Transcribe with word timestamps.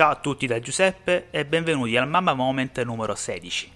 Ciao 0.00 0.12
a 0.12 0.16
tutti 0.16 0.46
da 0.46 0.60
Giuseppe 0.60 1.26
e 1.28 1.44
benvenuti 1.44 1.94
al 1.94 2.08
Mamma 2.08 2.32
Moment 2.32 2.82
numero 2.84 3.14
16. 3.14 3.70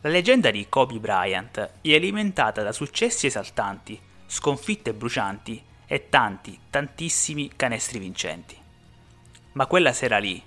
La 0.00 0.10
leggenda 0.10 0.50
di 0.50 0.66
Kobe 0.68 0.98
Bryant 0.98 1.70
è 1.80 1.94
alimentata 1.94 2.64
da 2.64 2.72
successi 2.72 3.26
esaltanti, 3.26 3.96
sconfitte 4.26 4.92
brucianti 4.92 5.62
e 5.86 6.08
tanti, 6.08 6.58
tantissimi 6.68 7.52
canestri 7.54 8.00
vincenti. 8.00 8.56
Ma 9.52 9.66
quella 9.66 9.92
sera 9.92 10.18
lì, 10.18 10.42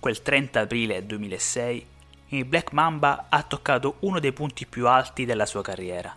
quel 0.00 0.22
30 0.22 0.60
aprile 0.60 1.04
2006, 1.04 1.86
il 2.28 2.46
Black 2.46 2.72
Mamba 2.72 3.26
ha 3.28 3.42
toccato 3.42 3.96
uno 3.98 4.18
dei 4.18 4.32
punti 4.32 4.64
più 4.64 4.88
alti 4.88 5.26
della 5.26 5.44
sua 5.44 5.60
carriera. 5.60 6.16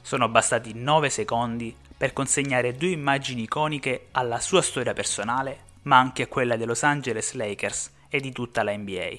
Sono 0.00 0.30
bastati 0.30 0.72
9 0.72 1.10
secondi 1.10 1.76
per 1.94 2.14
consegnare 2.14 2.74
due 2.74 2.88
immagini 2.88 3.42
iconiche 3.42 4.06
alla 4.12 4.40
sua 4.40 4.62
storia 4.62 4.94
personale, 4.94 5.68
ma 5.82 5.98
anche 5.98 6.28
quella 6.28 6.56
dei 6.56 6.66
Los 6.66 6.82
Angeles 6.82 7.32
Lakers 7.32 7.90
e 8.08 8.20
di 8.20 8.32
tutta 8.32 8.62
la 8.62 8.76
NBA. 8.76 9.16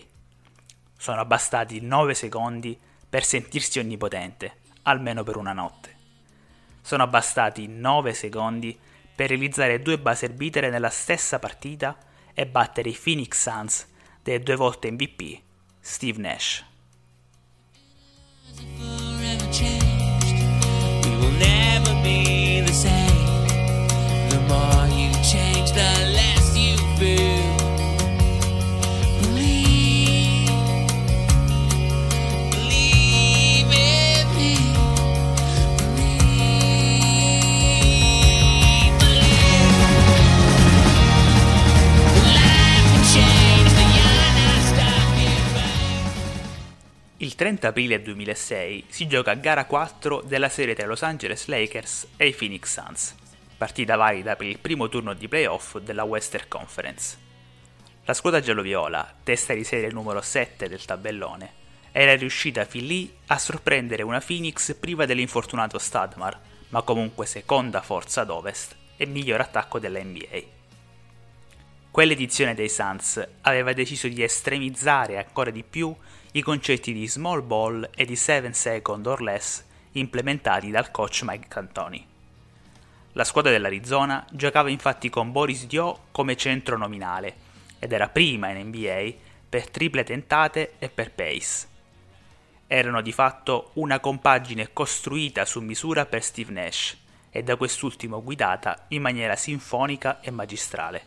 Sono 0.98 1.26
bastati 1.26 1.82
9 1.82 2.14
secondi 2.14 2.78
per 3.10 3.24
sentirsi 3.24 3.80
onnipotente, 3.80 4.58
almeno 4.84 5.24
per 5.24 5.38
una 5.38 5.54
notte. 5.54 5.96
Sono 6.82 7.08
bastati 7.08 7.68
9 7.68 8.14
secondi 8.14 8.78
per 9.16 9.30
realizzare 9.30 9.82
due 9.82 10.00
buzzer 10.00 10.34
beater 10.34 10.70
nella 10.70 10.90
stessa 10.90 11.40
partita 11.40 11.98
e 12.34 12.48
battere 12.48 12.90
i 12.90 13.00
Phoenix 13.02 13.42
Suns 13.42 13.88
dei 14.22 14.42
due 14.42 14.56
volte 14.56 14.92
MVP 14.92 15.42
Steve 15.80 16.20
Nash. 16.20 16.66
Il 21.04 22.51
30 47.42 47.70
aprile 47.70 48.04
2006 48.04 48.86
si 48.90 49.08
gioca 49.08 49.34
gara 49.34 49.66
4 49.66 50.22
della 50.22 50.48
serie 50.48 50.76
tra 50.76 50.86
Los 50.86 51.02
Angeles 51.02 51.48
Lakers 51.48 52.10
e 52.16 52.28
i 52.28 52.34
Phoenix 52.36 52.72
Suns, 52.72 53.16
partita 53.58 53.96
valida 53.96 54.36
per 54.36 54.46
il 54.46 54.60
primo 54.60 54.90
turno 54.90 55.16
di 55.16 55.28
playoff 55.28 55.80
della 55.80 56.04
Western 56.04 56.48
Conference. 56.48 57.18
La 58.06 58.14
squadra 58.14 58.42
giallo-viola, 58.42 59.16
testa 59.24 59.56
di 59.56 59.64
serie 59.64 59.90
numero 59.90 60.22
7 60.22 60.70
del 60.70 60.86
tabellone, 60.86 61.54
era 61.92 62.16
riuscita 62.16 62.64
fin 62.64 62.86
lì 62.86 63.12
a 63.26 63.40
sorprendere 63.40 64.04
una 64.04 64.22
Phoenix 64.22 64.76
priva 64.76 65.08
dell'infortunato 65.08 65.80
Stadmar, 65.80 66.40
ma 66.70 66.84
comunque 66.84 67.26
seconda 67.26 67.82
forza 67.82 68.22
ad 68.22 68.30
ovest 68.30 68.76
e 68.98 69.08
miglior 69.08 69.42
attacco 69.42 69.80
della 69.80 70.00
NBA. 70.00 70.42
Quell'edizione 71.90 72.54
dei 72.54 72.70
Suns 72.70 73.28
aveva 73.42 73.74
deciso 73.74 74.08
di 74.08 74.22
estremizzare 74.22 75.18
ancora 75.18 75.50
di 75.50 75.64
più 75.64 75.92
i 76.34 76.42
concetti 76.42 76.94
di 76.94 77.08
small 77.08 77.46
ball 77.46 77.90
e 77.94 78.06
di 78.06 78.16
7 78.16 78.54
second 78.54 79.06
or 79.06 79.22
less 79.22 79.66
implementati 79.94 80.72
dal 80.72 80.90
coach 80.90 81.24
Mike 81.24 81.48
Cantoni. 81.50 82.08
La 83.14 83.26
squadra 83.26 83.52
dell'Arizona 83.52 84.26
giocava 84.32 84.70
infatti 84.70 85.10
con 85.10 85.34
Boris 85.34 85.66
Dio 85.66 86.04
come 86.12 86.38
centro 86.38 86.78
nominale 86.78 87.36
ed 87.80 87.92
era 87.92 88.08
prima 88.08 88.50
in 88.50 88.68
NBA 88.68 89.14
per 89.50 89.70
triple 89.70 90.04
tentate 90.04 90.76
e 90.80 90.88
per 90.88 91.12
pace. 91.12 91.68
Erano 92.68 93.02
di 93.02 93.12
fatto 93.12 93.72
una 93.74 94.00
compagine 94.00 94.72
costruita 94.72 95.44
su 95.44 95.60
misura 95.60 96.06
per 96.06 96.24
Steve 96.24 96.54
Nash 96.54 96.98
e 97.30 97.44
da 97.44 97.58
quest'ultimo 97.58 98.24
guidata 98.24 98.86
in 98.90 99.02
maniera 99.02 99.36
sinfonica 99.36 100.22
e 100.22 100.32
magistrale. 100.32 101.06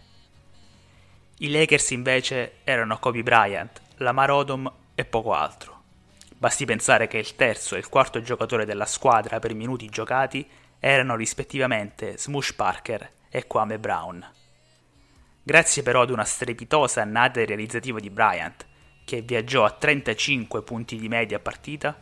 I 1.38 1.50
Lakers 1.50 1.90
invece 1.92 2.56
erano 2.64 2.98
Kobe 2.98 3.22
Bryant, 3.22 3.80
Lamar 3.96 4.30
Odom 4.30 4.70
e 4.94 5.04
poco 5.04 5.32
altro. 5.32 5.82
Basti 6.36 6.64
pensare 6.64 7.06
che 7.06 7.18
il 7.18 7.36
terzo 7.36 7.74
e 7.74 7.78
il 7.78 7.88
quarto 7.88 8.20
giocatore 8.20 8.64
della 8.64 8.86
squadra 8.86 9.38
per 9.38 9.54
minuti 9.54 9.88
giocati 9.88 10.46
erano 10.78 11.16
rispettivamente 11.16 12.18
Smush 12.18 12.52
Parker 12.52 13.10
e 13.30 13.46
Kwame 13.46 13.78
Brown. 13.78 14.24
Grazie 15.42 15.82
però 15.82 16.02
ad 16.02 16.10
una 16.10 16.24
strepitosa 16.24 17.02
annata 17.02 17.44
realizzativa 17.44 17.98
di 17.98 18.10
Bryant, 18.10 18.66
che 19.04 19.22
viaggiò 19.22 19.64
a 19.64 19.70
35 19.70 20.62
punti 20.62 20.96
di 20.96 21.08
media 21.08 21.38
partita, 21.38 21.98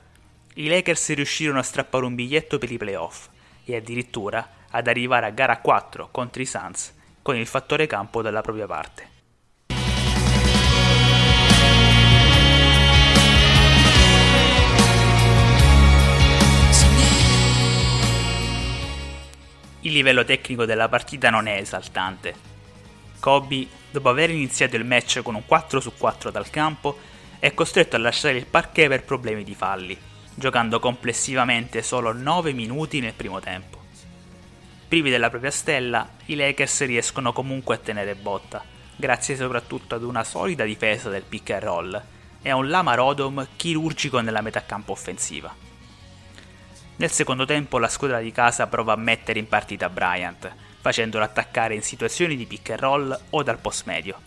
i 0.55 0.69
Lakers 0.69 1.15
riuscirono 1.15 1.59
a 1.59 1.63
strappare 1.63 2.05
un 2.05 2.15
biglietto 2.15 2.59
per 2.59 2.71
i 2.71 2.77
playoff 2.77 3.29
e 3.65 3.77
addirittura 3.77 4.49
ad 4.71 4.87
arrivare 4.87 5.27
a 5.27 5.31
gara 5.31 5.59
4 5.59 6.09
contro 6.11 6.43
i 6.43 6.47
Suns 6.47 6.95
con 7.23 7.37
il 7.37 7.47
fattore 7.47 7.87
campo 7.87 8.23
dalla 8.23 8.41
propria 8.41 8.67
parte. 8.67 9.12
Il 19.93 19.99
livello 19.99 20.25
tecnico 20.25 20.65
della 20.65 20.89
partita 20.89 21.29
non 21.29 21.47
è 21.47 21.59
esaltante. 21.59 22.35
Kobe, 23.21 23.67
dopo 23.91 24.09
aver 24.09 24.31
iniziato 24.31 24.75
il 24.77 24.87
match 24.87 25.21
con 25.21 25.35
un 25.35 25.45
4 25.45 25.81
su 25.81 25.93
4 25.99 26.31
dal 26.31 26.49
campo, 26.49 26.99
è 27.39 27.53
costretto 27.53 27.97
a 27.97 27.99
lasciare 27.99 28.39
il 28.39 28.47
parquet 28.47 28.89
per 28.89 29.05
problemi 29.05 29.45
di 29.45 29.55
falli, 29.55 29.95
giocando 30.35 30.81
complessivamente 30.81 31.83
solo 31.83 32.15
9 32.15 32.55
minuti 32.55 33.01
nel 33.01 33.13
primo 33.13 33.39
tempo. 33.41 33.83
Privi 34.89 35.11
della 35.11 35.29
propria 35.29 35.51
stella, 35.51 36.09
i 36.25 36.37
Lakers 36.37 36.87
riescono 36.87 37.35
comunque 37.35 37.75
a 37.75 37.79
tenere 37.79 38.15
botta, 38.15 38.65
grazie 38.97 39.37
soprattutto 39.37 39.95
ad 39.97 40.05
una 40.05 40.25
solida 40.25 40.65
difesa 40.65 41.11
del 41.11 41.25
pick 41.29 41.51
and 41.51 41.63
roll 41.63 42.03
e 42.41 42.49
a 42.49 42.57
un 42.57 42.71
Lama 42.71 42.95
Rodom 42.95 43.47
chirurgico 43.57 44.21
nella 44.21 44.41
metà 44.41 44.65
campo 44.65 44.93
offensiva. 44.93 45.72
Nel 46.97 47.11
secondo 47.11 47.45
tempo 47.45 47.79
la 47.79 47.89
squadra 47.89 48.21
di 48.21 48.33
casa 48.33 48.67
prova 48.67 48.93
a 48.93 48.97
mettere 48.97 49.39
in 49.39 49.49
partita 49.49 49.89
Bryant, 49.89 50.55
facendolo 50.81 51.25
attaccare 51.25 51.75
in 51.75 51.83
situazioni 51.83 52.37
di 52.37 52.47
pick 52.47 52.71
and 52.71 52.81
roll 52.81 53.21
o 53.31 53.43
dal 53.43 53.59
post 53.59 53.87
medio. 53.87 54.21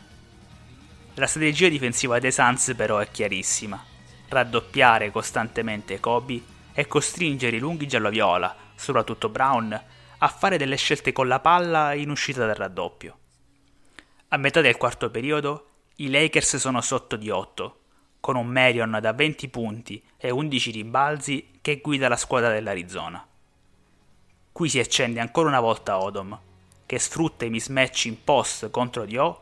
La 1.13 1.27
strategia 1.27 1.69
difensiva 1.69 2.19
dei 2.19 2.31
Suns 2.31 2.73
però 2.75 2.97
è 2.97 3.09
chiarissima. 3.09 3.81
Raddoppiare 4.27 5.11
costantemente 5.11 5.99
Kobe 5.99 6.41
e 6.73 6.87
costringere 6.87 7.55
i 7.55 7.59
lunghi 7.59 7.87
giallo-viola, 7.87 8.53
soprattutto 8.75 9.29
Brown, 9.29 9.81
a 10.17 10.27
fare 10.27 10.57
delle 10.57 10.75
scelte 10.75 11.13
con 11.13 11.27
la 11.27 11.39
palla 11.39 11.93
in 11.93 12.09
uscita 12.09 12.45
dal 12.45 12.55
raddoppio. 12.55 13.17
A 14.29 14.37
metà 14.37 14.59
del 14.59 14.75
quarto 14.75 15.09
periodo 15.09 15.69
i 15.97 16.09
Lakers 16.09 16.57
sono 16.57 16.81
sotto 16.81 17.15
di 17.15 17.29
8, 17.29 17.79
con 18.25 18.37
un 18.37 18.47
Marion 18.47 18.97
da 18.99 19.13
20 19.13 19.49
punti 19.49 20.03
e 20.17 20.31
11 20.31 20.71
rimbalzi 20.71 21.59
che 21.61 21.77
guida 21.77 22.07
la 22.07 22.15
squadra 22.15 22.49
dell'Arizona. 22.49 23.23
Qui 24.51 24.67
si 24.67 24.79
accende 24.79 25.19
ancora 25.19 25.49
una 25.49 25.59
volta 25.59 26.01
Odom, 26.01 26.35
che 26.87 26.97
sfrutta 26.97 27.45
i 27.45 27.51
mismatch 27.51 28.05
in 28.05 28.23
post 28.23 28.71
contro 28.71 29.05
Dio 29.05 29.41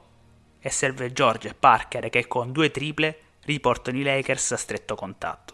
e 0.59 0.69
serve 0.69 1.13
George 1.13 1.47
e 1.47 1.53
Parker 1.53 2.09
che 2.09 2.27
con 2.27 2.51
due 2.51 2.71
triple 2.71 3.19
riportano 3.45 3.99
i 3.99 4.03
Lakers 4.03 4.51
a 4.51 4.57
stretto 4.57 4.95
contatto. 4.95 5.53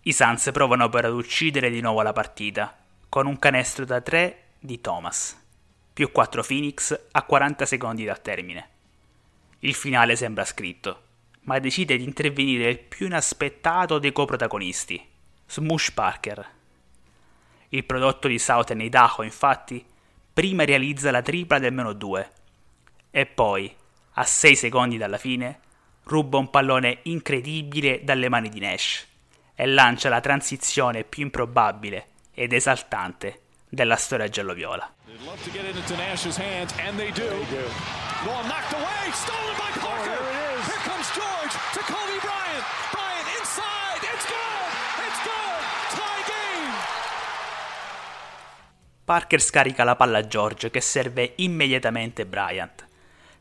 I 0.00 0.12
Suns 0.12 0.50
provano 0.52 0.88
però 0.88 1.06
ad 1.06 1.14
uccidere 1.14 1.70
di 1.70 1.80
nuovo 1.80 2.02
la 2.02 2.12
partita, 2.12 2.76
con 3.08 3.26
un 3.26 3.38
canestro 3.38 3.84
da 3.84 4.00
3 4.00 4.42
di 4.58 4.80
Thomas, 4.80 5.40
più 5.92 6.10
4 6.10 6.42
Phoenix 6.42 7.00
a 7.12 7.22
40 7.22 7.64
secondi 7.64 8.04
dal 8.04 8.20
termine. 8.20 8.70
Il 9.60 9.74
finale 9.74 10.16
sembra 10.16 10.44
scritto 10.44 11.04
ma 11.46 11.58
decide 11.58 11.96
di 11.96 12.04
intervenire 12.04 12.70
il 12.70 12.78
più 12.78 13.06
inaspettato 13.06 13.98
dei 13.98 14.12
coprotagonisti, 14.12 15.04
Smush 15.46 15.92
Parker. 15.92 16.54
Il 17.70 17.84
prodotto 17.84 18.28
di 18.28 18.38
Southern 18.38 18.80
Idaho, 18.80 19.22
infatti, 19.22 19.84
prima 20.32 20.64
realizza 20.64 21.10
la 21.10 21.22
tripla 21.22 21.58
del 21.58 21.72
meno 21.72 21.92
2 21.92 22.32
e 23.10 23.26
poi, 23.26 23.74
a 24.14 24.24
6 24.24 24.56
secondi 24.56 24.96
dalla 24.96 25.18
fine, 25.18 25.60
ruba 26.04 26.38
un 26.38 26.50
pallone 26.50 26.98
incredibile 27.04 28.02
dalle 28.02 28.28
mani 28.28 28.48
di 28.48 28.60
Nash 28.60 29.06
e 29.54 29.66
lancia 29.66 30.08
la 30.08 30.20
transizione 30.20 31.04
più 31.04 31.22
improbabile 31.22 32.08
ed 32.34 32.52
esaltante 32.52 33.42
della 33.68 33.96
storia 33.96 34.28
giallo-viola. 34.28 34.94
Parker 49.06 49.40
scarica 49.40 49.84
la 49.84 49.94
palla 49.94 50.18
a 50.18 50.26
George 50.26 50.68
che 50.68 50.80
serve 50.80 51.34
immediatamente 51.36 52.26
Bryant. 52.26 52.86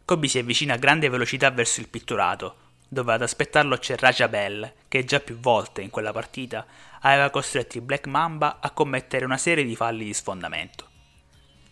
Kobe 0.05 0.27
si 0.27 0.37
avvicina 0.37 0.75
a 0.75 0.77
grande 0.77 1.09
velocità 1.09 1.49
verso 1.49 1.79
il 1.79 1.87
pitturato, 1.87 2.57
dove 2.87 3.13
ad 3.13 3.23
aspettarlo 3.23 3.75
c'è 3.77 3.97
Raja 3.97 4.27
Bell, 4.27 4.71
che 4.87 5.03
già 5.05 5.19
più 5.19 5.39
volte 5.39 5.81
in 5.81 5.89
quella 5.89 6.11
partita 6.11 6.67
aveva 7.01 7.31
costretto 7.31 7.79
i 7.79 7.81
Black 7.81 8.05
Mamba 8.05 8.59
a 8.61 8.69
commettere 8.69 9.25
una 9.25 9.39
serie 9.39 9.63
di 9.63 9.75
falli 9.75 10.05
di 10.05 10.13
sfondamento. 10.13 10.87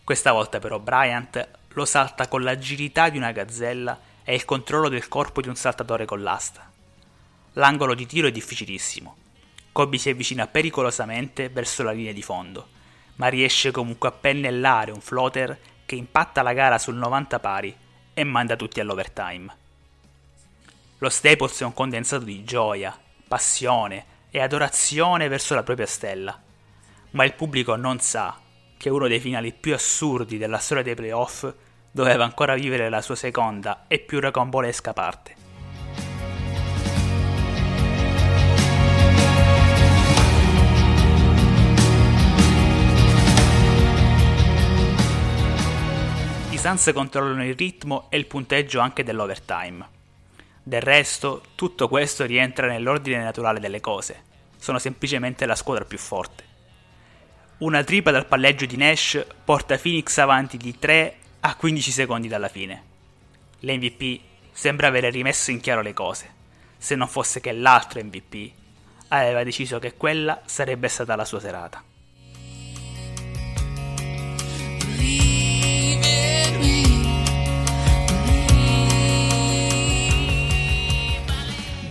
Questa 0.02 0.32
volta 0.32 0.58
però 0.58 0.80
Bryant 0.80 1.48
lo 1.68 1.84
salta 1.84 2.26
con 2.26 2.42
l'agilità 2.42 3.10
di 3.10 3.16
una 3.16 3.30
gazzella 3.30 3.96
e 4.24 4.34
il 4.34 4.44
controllo 4.44 4.88
del 4.88 5.08
corpo 5.08 5.40
di 5.40 5.48
un 5.48 5.54
saltatore 5.54 6.06
con 6.06 6.22
l'asta. 6.22 6.70
L'angolo 7.52 7.94
di 7.94 8.06
tiro 8.06 8.26
è 8.26 8.32
difficilissimo. 8.32 9.16
Kobe 9.70 9.98
si 9.98 10.08
avvicina 10.08 10.46
pericolosamente 10.46 11.48
verso 11.48 11.82
la 11.82 11.92
linea 11.92 12.12
di 12.12 12.22
fondo, 12.22 12.68
ma 13.16 13.28
riesce 13.28 13.70
comunque 13.70 14.08
a 14.08 14.12
pennellare 14.12 14.90
un 14.90 15.00
floater 15.00 15.58
che 15.84 15.94
impatta 15.94 16.42
la 16.42 16.52
gara 16.52 16.78
sul 16.78 16.94
90 16.94 17.38
pari 17.38 17.76
e 18.14 18.24
manda 18.24 18.56
tutti 18.56 18.80
all'overtime. 18.80 19.56
Lo 20.98 21.08
Staples 21.10 21.60
è 21.60 21.64
un 21.64 21.74
condensato 21.74 22.24
di 22.24 22.44
gioia, 22.44 22.98
passione 23.28 24.06
e 24.30 24.40
adorazione 24.40 25.28
verso 25.28 25.54
la 25.54 25.62
propria 25.62 25.86
stella, 25.86 26.40
ma 27.10 27.24
il 27.24 27.34
pubblico 27.34 27.76
non 27.76 28.00
sa 28.00 28.40
che 28.76 28.90
uno 28.90 29.06
dei 29.06 29.20
finali 29.20 29.52
più 29.52 29.74
assurdi 29.74 30.38
della 30.38 30.58
storia 30.58 30.82
dei 30.82 30.94
playoff 30.94 31.52
doveva 31.94 32.24
ancora 32.24 32.56
vivere 32.56 32.88
la 32.88 33.00
sua 33.00 33.14
seconda 33.14 33.84
e 33.86 34.00
più 34.00 34.18
rocambolesca 34.18 34.92
parte. 34.92 35.36
I 46.50 46.58
Suns 46.58 46.90
controllano 46.92 47.46
il 47.46 47.54
ritmo 47.54 48.08
e 48.10 48.16
il 48.16 48.26
punteggio 48.26 48.80
anche 48.80 49.04
dell'overtime. 49.04 49.86
Del 50.64 50.82
resto, 50.82 51.42
tutto 51.54 51.86
questo 51.86 52.24
rientra 52.24 52.66
nell'ordine 52.66 53.22
naturale 53.22 53.60
delle 53.60 53.78
cose. 53.78 54.20
Sono 54.56 54.80
semplicemente 54.80 55.46
la 55.46 55.54
squadra 55.54 55.84
più 55.84 55.98
forte. 55.98 56.42
Una 57.58 57.84
tripa 57.84 58.10
dal 58.10 58.26
palleggio 58.26 58.66
di 58.66 58.76
Nash 58.76 59.24
porta 59.44 59.78
Phoenix 59.78 60.18
avanti 60.18 60.56
di 60.56 60.76
3 60.76 61.18
a 61.46 61.56
15 61.56 61.90
secondi 61.90 62.26
dalla 62.26 62.48
fine. 62.48 62.82
L'MVP 63.60 64.20
sembra 64.50 64.86
avere 64.86 65.10
rimesso 65.10 65.50
in 65.50 65.60
chiaro 65.60 65.82
le 65.82 65.92
cose, 65.92 66.32
se 66.78 66.94
non 66.94 67.06
fosse 67.06 67.40
che 67.40 67.52
l'altro 67.52 68.02
MVP 68.02 68.50
aveva 69.08 69.44
deciso 69.44 69.78
che 69.78 69.94
quella 69.94 70.40
sarebbe 70.46 70.88
stata 70.88 71.14
la 71.16 71.26
sua 71.26 71.40
serata. 71.40 71.84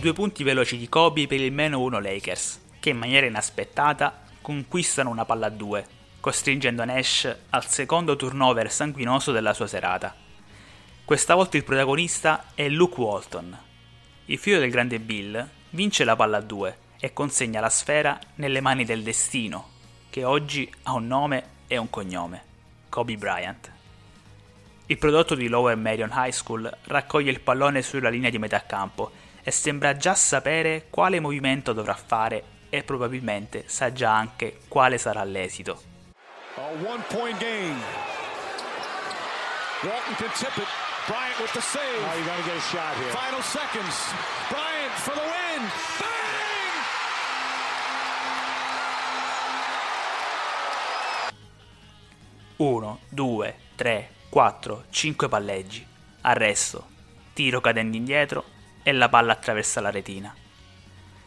Due 0.00 0.12
punti 0.12 0.42
veloci 0.42 0.76
di 0.76 0.88
Kobe 0.88 1.28
per 1.28 1.40
il 1.40 1.52
meno 1.52 1.80
1 1.80 2.00
Lakers, 2.00 2.60
che 2.80 2.90
in 2.90 2.98
maniera 2.98 3.24
inaspettata 3.24 4.22
conquistano 4.42 5.10
una 5.10 5.24
palla 5.24 5.46
a 5.46 5.50
due, 5.50 5.86
costringendo 6.24 6.86
Nash 6.86 7.36
al 7.50 7.66
secondo 7.66 8.16
turnover 8.16 8.72
sanguinoso 8.72 9.30
della 9.30 9.52
sua 9.52 9.66
serata. 9.66 10.14
Questa 11.04 11.34
volta 11.34 11.58
il 11.58 11.64
protagonista 11.64 12.44
è 12.54 12.66
Luke 12.70 12.98
Walton. 12.98 13.58
Il 14.24 14.38
figlio 14.38 14.58
del 14.58 14.70
grande 14.70 15.00
Bill 15.00 15.46
vince 15.68 16.02
la 16.02 16.16
palla 16.16 16.38
a 16.38 16.40
due 16.40 16.78
e 16.98 17.12
consegna 17.12 17.60
la 17.60 17.68
sfera 17.68 18.18
nelle 18.36 18.62
mani 18.62 18.86
del 18.86 19.02
destino, 19.02 19.68
che 20.08 20.24
oggi 20.24 20.72
ha 20.84 20.94
un 20.94 21.06
nome 21.06 21.44
e 21.66 21.76
un 21.76 21.90
cognome, 21.90 22.42
Kobe 22.88 23.18
Bryant. 23.18 23.70
Il 24.86 24.96
prodotto 24.96 25.34
di 25.34 25.48
Lower 25.48 25.76
Marion 25.76 26.10
High 26.10 26.32
School 26.32 26.74
raccoglie 26.84 27.32
il 27.32 27.40
pallone 27.40 27.82
sulla 27.82 28.08
linea 28.08 28.30
di 28.30 28.38
metà 28.38 28.64
campo 28.64 29.10
e 29.42 29.50
sembra 29.50 29.94
già 29.98 30.14
sapere 30.14 30.86
quale 30.88 31.20
movimento 31.20 31.74
dovrà 31.74 31.92
fare 31.92 32.44
e 32.70 32.82
probabilmente 32.82 33.64
sa 33.66 33.92
già 33.92 34.16
anche 34.16 34.60
quale 34.68 34.96
sarà 34.96 35.22
l'esito. 35.22 35.92
A 36.56 36.60
one 36.86 37.02
point 37.08 37.36
game. 37.40 37.76
Walton 39.82 40.14
can 40.14 40.30
tip 40.38 40.56
it. 40.56 40.68
Bryant 41.08 41.40
with 41.40 41.52
the 41.52 41.60
save. 41.60 41.82
Oh, 41.82 42.14
you're 42.14 42.24
gonna 42.24 42.44
get 42.44 42.56
a 42.56 42.60
shot 42.60 42.94
here. 42.96 43.10
Final 43.10 43.42
seconds. 43.42 44.14
Bryant 44.48 44.92
for 44.92 45.14
the 45.14 45.20
win. 45.20 45.68
Bang! 45.98 46.12
Uno, 52.58 53.00
due, 53.08 53.56
tre, 53.74 54.10
quattro, 54.28 54.84
cinque 54.90 55.28
palleggi. 55.28 55.84
Arresto. 56.20 56.86
Tiro 57.32 57.60
cadendo 57.60 57.96
indietro 57.96 58.44
e 58.84 58.92
la 58.92 59.08
palla 59.08 59.32
attraversa 59.32 59.80
la 59.80 59.90
retina. 59.90 60.32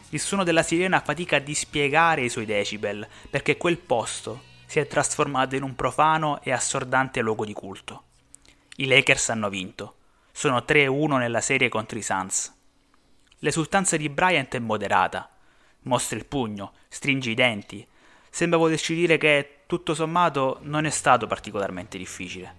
Il 0.08 0.20
suono 0.20 0.42
della 0.42 0.62
sirena 0.62 1.00
fatica 1.00 1.36
a 1.36 1.40
dispiegare 1.40 2.22
i 2.22 2.30
suoi 2.30 2.46
decibel 2.46 3.06
perché 3.28 3.58
quel 3.58 3.76
posto 3.76 4.46
si 4.68 4.80
è 4.80 4.86
trasformato 4.86 5.56
in 5.56 5.62
un 5.62 5.74
profano 5.74 6.42
e 6.42 6.52
assordante 6.52 7.22
luogo 7.22 7.46
di 7.46 7.54
culto. 7.54 8.02
I 8.76 8.86
Lakers 8.86 9.30
hanno 9.30 9.48
vinto. 9.48 9.94
Sono 10.30 10.58
3-1 10.58 11.16
nella 11.16 11.40
serie 11.40 11.70
contro 11.70 11.96
i 11.96 12.02
Suns. 12.02 12.54
L'esultanza 13.38 13.96
di 13.96 14.10
Bryant 14.10 14.54
è 14.54 14.58
moderata. 14.58 15.30
Mostra 15.84 16.18
il 16.18 16.26
pugno, 16.26 16.74
stringe 16.88 17.30
i 17.30 17.34
denti. 17.34 17.86
Sembra 18.28 18.58
volerci 18.58 18.94
dire 18.94 19.16
che, 19.16 19.60
tutto 19.64 19.94
sommato, 19.94 20.58
non 20.64 20.84
è 20.84 20.90
stato 20.90 21.26
particolarmente 21.26 21.96
difficile. 21.96 22.54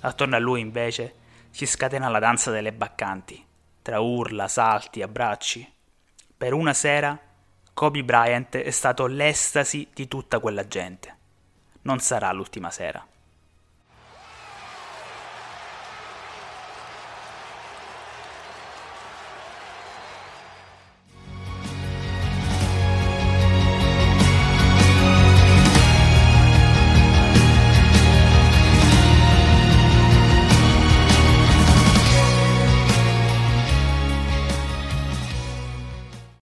Attorno 0.00 0.34
a 0.34 0.40
lui, 0.40 0.60
invece, 0.60 1.14
si 1.50 1.66
scatena 1.66 2.08
la 2.08 2.18
danza 2.18 2.50
delle 2.50 2.72
baccanti 2.72 3.46
tra 3.80 4.00
urla, 4.00 4.48
salti, 4.48 5.02
abbracci. 5.02 5.72
Per 6.36 6.52
una 6.54 6.72
sera 6.72 7.16
Kobe 7.74 8.02
Bryant 8.02 8.56
è 8.56 8.70
stato 8.70 9.06
l'estasi 9.06 9.86
di 9.92 10.08
tutta 10.08 10.38
quella 10.38 10.66
gente. 10.66 11.18
Non 11.86 11.98
sarà 11.98 12.32
l'ultima 12.32 12.70
sera. 12.70 13.06